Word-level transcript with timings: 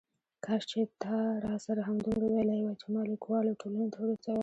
کاش 0.45 0.63
چې 0.71 0.79
تا 1.01 1.15
راسره 1.45 1.81
همدومره 1.87 2.25
ویلي 2.33 2.59
وای 2.63 2.75
چې 2.81 2.87
ما 2.93 3.01
لیکوالو 3.11 3.57
ټولنې 3.61 3.87
ته 3.93 3.97
ورسوه. 4.01 4.39